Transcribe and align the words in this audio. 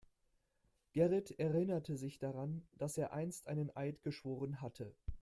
Gerrit 0.93 1.37
erinnerte 1.37 1.95
sich 1.95 2.17
daran, 2.17 2.67
dass 2.79 2.97
er 2.97 3.13
einst 3.13 3.47
einen 3.47 3.69
Eid 3.75 4.01
geschworen 4.01 4.59
hatte. 4.59 4.95